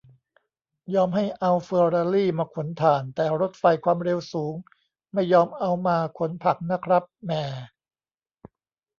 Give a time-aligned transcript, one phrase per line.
[0.95, 4.55] "ยอมให้เอาเฟอร์รารี่มาขนถ่าน แต่รถไฟความเร็วสูง
[5.13, 7.43] ไม่ยอมเอามาขนผักนะครับ แหม่"